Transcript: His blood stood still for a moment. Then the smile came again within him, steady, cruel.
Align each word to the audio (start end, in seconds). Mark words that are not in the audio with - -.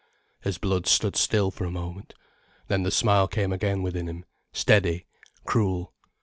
His 0.41 0.57
blood 0.57 0.87
stood 0.87 1.15
still 1.15 1.51
for 1.51 1.63
a 1.63 1.69
moment. 1.69 2.15
Then 2.69 2.81
the 2.81 2.89
smile 2.89 3.27
came 3.27 3.53
again 3.53 3.83
within 3.83 4.07
him, 4.09 4.25
steady, 4.51 5.05
cruel. 5.45 5.93